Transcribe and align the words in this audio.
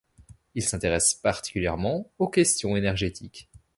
Il 0.55 0.63
s'intéresse 0.63 1.13
particulièrement 1.13 2.09
aux 2.17 2.27
questions 2.27 2.75
énergétiques. 2.75 3.51